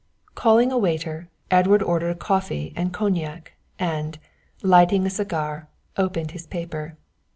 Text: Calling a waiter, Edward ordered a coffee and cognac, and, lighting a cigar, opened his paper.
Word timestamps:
Calling 0.33 0.71
a 0.71 0.79
waiter, 0.79 1.29
Edward 1.51 1.83
ordered 1.83 2.09
a 2.09 2.15
coffee 2.15 2.73
and 2.75 2.91
cognac, 2.91 3.53
and, 3.77 4.17
lighting 4.63 5.05
a 5.05 5.11
cigar, 5.11 5.67
opened 5.95 6.31
his 6.31 6.47
paper. 6.47 6.97